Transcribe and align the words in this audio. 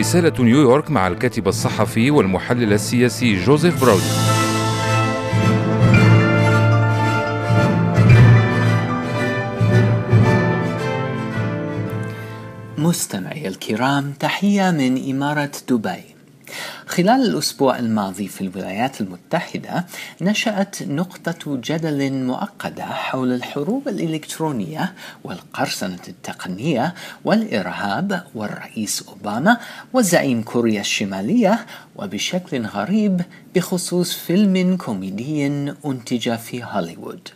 رسالة 0.00 0.44
نيويورك 0.44 0.90
مع 0.90 1.08
الكاتب 1.08 1.48
الصحفي 1.48 2.10
والمحلل 2.10 2.72
السياسي 2.72 3.44
جوزيف 3.44 3.80
براودي. 3.80 4.02
مستمعي 12.78 13.48
الكرام 13.48 14.12
تحية 14.12 14.70
من 14.70 15.10
إمارة 15.10 15.52
دبي. 15.68 16.09
خلال 16.90 17.30
الأسبوع 17.30 17.78
الماضي 17.78 18.28
في 18.28 18.40
الولايات 18.40 19.00
المتحدة 19.00 19.86
نشأت 20.20 20.82
نقطة 20.82 21.60
جدل 21.64 22.12
معقدة 22.12 22.84
حول 22.84 23.32
الحروب 23.32 23.88
الإلكترونية 23.88 24.92
والقرصنة 25.24 25.98
التقنية 26.08 26.94
والإرهاب 27.24 28.24
والرئيس 28.34 29.04
أوباما 29.08 29.56
وزعيم 29.92 30.42
كوريا 30.42 30.80
الشمالية 30.80 31.66
وبشكل 31.96 32.66
غريب 32.66 33.20
بخصوص 33.54 34.14
فيلم 34.14 34.76
كوميدي 34.76 35.46
أنتج 35.86 36.34
في 36.36 36.64
هوليوود. 36.64 37.28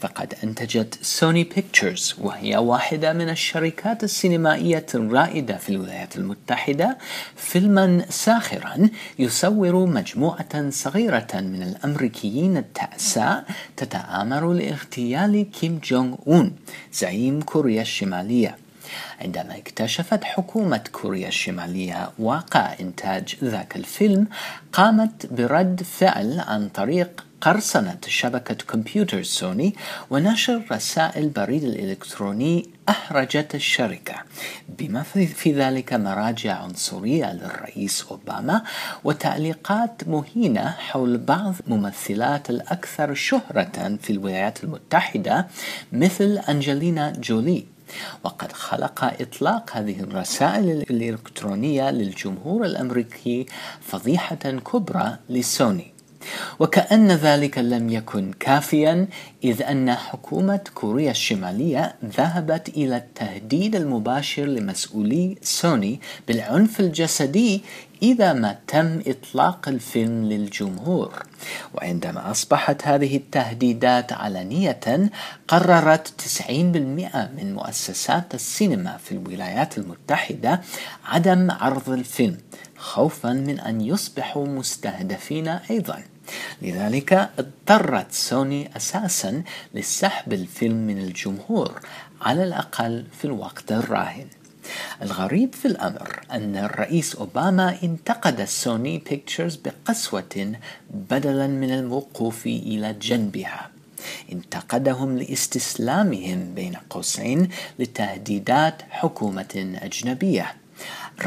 فقد 0.00 0.34
أنتجت 0.44 0.98
سوني 1.02 1.44
بيكتشرز 1.44 2.14
وهي 2.18 2.56
واحدة 2.56 3.12
من 3.12 3.28
الشركات 3.30 4.04
السينمائية 4.04 4.86
الرائدة 4.94 5.56
في 5.56 5.68
الولايات 5.68 6.16
المتحدة 6.16 6.98
فيلما 7.36 8.04
ساخرا 8.08 8.88
يصور 9.18 9.86
مجموعة 9.86 10.70
صغيرة 10.70 11.28
من 11.34 11.62
الأمريكيين 11.62 12.56
التعساء 12.56 13.44
تتآمر 13.76 14.52
لاغتيال 14.52 15.50
كيم 15.50 15.80
جونغ 15.84 16.16
أون 16.26 16.56
زعيم 16.92 17.42
كوريا 17.42 17.82
الشمالية. 17.82 18.56
عندما 19.20 19.58
اكتشفت 19.58 20.24
حكومة 20.24 20.84
كوريا 20.92 21.28
الشمالية 21.28 22.10
واقع 22.18 22.74
إنتاج 22.80 23.36
ذاك 23.44 23.76
الفيلم 23.76 24.26
قامت 24.72 25.26
برد 25.32 25.82
فعل 25.82 26.40
عن 26.40 26.68
طريق 26.68 27.24
قرصنة 27.40 27.98
شبكة 28.06 28.54
كمبيوتر 28.54 29.22
سوني 29.22 29.74
ونشر 30.10 30.62
رسائل 30.72 31.28
بريد 31.28 31.64
الإلكتروني 31.64 32.68
أحرجت 32.88 33.54
الشركة. 33.54 34.14
بما 34.68 35.02
في 35.02 35.52
ذلك 35.52 35.92
مراجع 35.92 36.62
عنصرية 36.62 37.32
للرئيس 37.32 38.04
أوباما 38.10 38.62
وتعليقات 39.04 40.08
مهينة 40.08 40.70
حول 40.70 41.18
بعض 41.18 41.54
ممثلات 41.66 42.50
الأكثر 42.50 43.14
شهرة 43.14 43.98
في 44.02 44.10
الولايات 44.10 44.64
المتحدة 44.64 45.46
مثل 45.92 46.40
أنجلينا 46.48 47.12
جولي. 47.12 47.64
وقد 48.24 48.52
خلق 48.52 49.04
إطلاق 49.20 49.70
هذه 49.76 50.00
الرسائل 50.00 50.70
الإلكترونية 50.90 51.90
للجمهور 51.90 52.64
الأمريكي 52.64 53.46
فضيحة 53.80 54.36
كبرى 54.36 55.16
لسوني. 55.28 55.89
وكأن 56.58 57.12
ذلك 57.12 57.58
لم 57.58 57.88
يكن 57.88 58.32
كافيا 58.40 59.06
إذ 59.44 59.62
أن 59.62 59.94
حكومة 59.94 60.60
كوريا 60.74 61.10
الشمالية 61.10 61.94
ذهبت 62.04 62.68
إلى 62.68 62.96
التهديد 62.96 63.76
المباشر 63.76 64.44
لمسؤولي 64.44 65.36
سوني 65.42 66.00
بالعنف 66.28 66.80
الجسدي 66.80 67.62
إذا 68.02 68.32
ما 68.32 68.56
تم 68.66 69.00
إطلاق 69.06 69.68
الفيلم 69.68 70.24
للجمهور. 70.24 71.26
وعندما 71.74 72.30
أصبحت 72.30 72.86
هذه 72.86 73.16
التهديدات 73.16 74.12
علنية 74.12 75.10
قررت 75.48 76.08
90% 76.08 76.50
من 77.36 77.54
مؤسسات 77.54 78.34
السينما 78.34 78.96
في 78.96 79.12
الولايات 79.12 79.78
المتحدة 79.78 80.60
عدم 81.04 81.50
عرض 81.50 81.90
الفيلم 81.90 82.38
خوفا 82.76 83.32
من 83.32 83.60
أن 83.60 83.80
يصبحوا 83.80 84.46
مستهدفين 84.46 85.48
أيضا. 85.48 86.02
لذلك 86.62 87.30
اضطرت 87.38 88.12
سوني 88.12 88.76
أساسا 88.76 89.42
لسحب 89.74 90.32
الفيلم 90.32 90.86
من 90.86 90.98
الجمهور 90.98 91.80
على 92.20 92.44
الأقل 92.44 93.04
في 93.18 93.24
الوقت 93.24 93.72
الراهن. 93.72 94.26
الغريب 95.02 95.54
في 95.54 95.68
الأمر 95.68 96.20
أن 96.32 96.56
الرئيس 96.56 97.16
أوباما 97.16 97.76
انتقد 97.82 98.44
سوني 98.44 98.98
بيكتشرز 98.98 99.56
بقسوة 99.56 100.52
بدلا 100.90 101.46
من 101.46 101.70
الوقوف 101.70 102.46
إلى 102.46 102.92
جنبها. 102.92 103.70
انتقدهم 104.32 105.18
لاستسلامهم 105.18 106.54
بين 106.54 106.76
قوسين 106.90 107.48
لتهديدات 107.78 108.82
حكومة 108.90 109.78
أجنبية. 109.82 110.59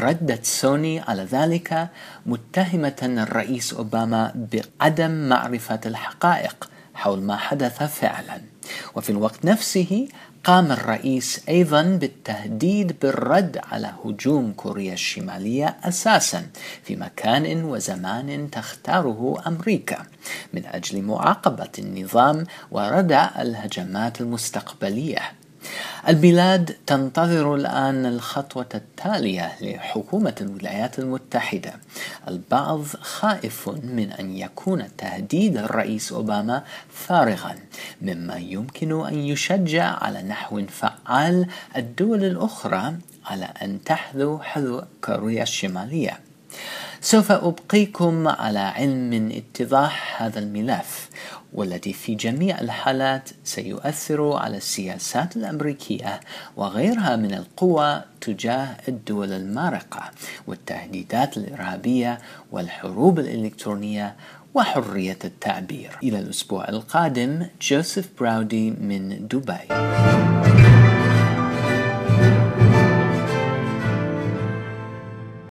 ردت 0.00 0.46
سوني 0.46 1.00
على 1.00 1.22
ذلك 1.22 1.88
متهمة 2.26 2.96
الرئيس 3.02 3.74
أوباما 3.74 4.48
بعدم 4.52 5.28
معرفة 5.28 5.80
الحقائق 5.86 6.70
حول 6.94 7.22
ما 7.22 7.36
حدث 7.36 7.82
فعلا. 7.82 8.40
وفي 8.94 9.10
الوقت 9.10 9.44
نفسه 9.44 10.08
قام 10.44 10.72
الرئيس 10.72 11.40
أيضا 11.48 11.82
بالتهديد 11.82 12.96
بالرد 13.02 13.60
على 13.72 13.92
هجوم 14.04 14.52
كوريا 14.52 14.92
الشمالية 14.92 15.76
أساسا 15.84 16.46
في 16.82 16.96
مكان 16.96 17.64
وزمان 17.64 18.50
تختاره 18.50 19.42
أمريكا. 19.46 20.06
من 20.52 20.66
أجل 20.66 21.02
معاقبة 21.02 21.70
النظام 21.78 22.46
وردع 22.70 23.30
الهجمات 23.42 24.20
المستقبلية. 24.20 25.32
البلاد 26.08 26.76
تنتظر 26.86 27.54
الآن 27.54 28.06
الخطوة 28.06 28.66
التالية 28.74 29.52
لحكومة 29.60 30.34
الولايات 30.40 30.98
المتحدة. 30.98 31.72
البعض 32.28 32.82
خائف 33.00 33.68
من 33.68 34.12
أن 34.12 34.36
يكون 34.36 34.96
تهديد 34.98 35.56
الرئيس 35.56 36.12
أوباما 36.12 36.62
فارغا 36.92 37.56
مما 38.02 38.36
يمكن 38.36 39.06
أن 39.06 39.14
يشجع 39.14 39.84
على 39.84 40.22
نحو 40.22 40.62
فعال 40.66 41.46
الدول 41.76 42.24
الأخرى 42.24 42.94
على 43.26 43.48
أن 43.62 43.84
تحذو 43.84 44.38
حذو 44.38 44.82
كوريا 45.04 45.42
الشمالية. 45.42 46.20
سوف 47.00 47.32
أبقيكم 47.32 48.28
على 48.28 48.58
علم 48.58 49.10
من 49.10 49.32
اتضاح 49.32 50.22
هذا 50.22 50.38
الملف. 50.38 51.08
والذي 51.54 51.92
في 51.92 52.14
جميع 52.14 52.60
الحالات 52.60 53.30
سيؤثر 53.44 54.32
على 54.32 54.56
السياسات 54.56 55.36
الأمريكية 55.36 56.20
وغيرها 56.56 57.16
من 57.16 57.34
القوى 57.34 58.02
تجاه 58.20 58.76
الدول 58.88 59.32
المارقة 59.32 60.10
والتهديدات 60.46 61.36
الإرهابية 61.36 62.18
والحروب 62.52 63.18
الإلكترونية 63.18 64.16
وحرية 64.54 65.18
التعبير. 65.24 65.98
إلى 66.02 66.18
الأسبوع 66.18 66.68
القادم 66.68 67.46
جوزيف 67.62 68.08
براودي 68.20 68.70
من 68.70 69.28
دبي. 69.28 70.83